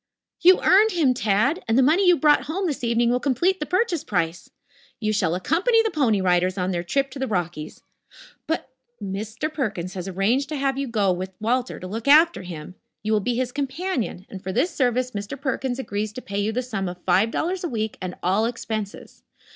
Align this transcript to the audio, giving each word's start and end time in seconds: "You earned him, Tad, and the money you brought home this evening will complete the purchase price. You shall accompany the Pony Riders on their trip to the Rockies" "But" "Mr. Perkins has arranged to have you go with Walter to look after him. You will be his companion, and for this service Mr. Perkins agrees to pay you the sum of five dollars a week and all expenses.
"You 0.41 0.59
earned 0.63 0.93
him, 0.93 1.13
Tad, 1.13 1.63
and 1.67 1.77
the 1.77 1.83
money 1.83 2.07
you 2.07 2.17
brought 2.17 2.45
home 2.45 2.65
this 2.65 2.83
evening 2.83 3.11
will 3.11 3.19
complete 3.19 3.59
the 3.59 3.67
purchase 3.67 4.03
price. 4.03 4.49
You 4.99 5.13
shall 5.13 5.35
accompany 5.35 5.83
the 5.83 5.91
Pony 5.91 6.21
Riders 6.21 6.57
on 6.57 6.71
their 6.71 6.81
trip 6.81 7.11
to 7.11 7.19
the 7.19 7.27
Rockies" 7.27 7.83
"But" 8.47 8.71
"Mr. 8.99 9.53
Perkins 9.53 9.93
has 9.93 10.07
arranged 10.07 10.49
to 10.49 10.55
have 10.55 10.75
you 10.75 10.87
go 10.87 11.11
with 11.11 11.33
Walter 11.39 11.79
to 11.79 11.85
look 11.85 12.07
after 12.07 12.41
him. 12.41 12.73
You 13.03 13.13
will 13.13 13.19
be 13.19 13.35
his 13.35 13.51
companion, 13.51 14.25
and 14.27 14.41
for 14.41 14.51
this 14.51 14.71
service 14.73 15.11
Mr. 15.11 15.39
Perkins 15.39 15.77
agrees 15.77 16.11
to 16.13 16.21
pay 16.23 16.39
you 16.39 16.51
the 16.51 16.63
sum 16.63 16.89
of 16.89 17.03
five 17.05 17.29
dollars 17.29 17.63
a 17.63 17.69
week 17.69 17.99
and 18.01 18.15
all 18.23 18.45
expenses. 18.45 19.21